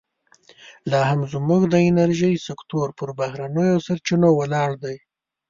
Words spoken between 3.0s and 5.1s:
بهرنیو سرچینو ولاړ دی.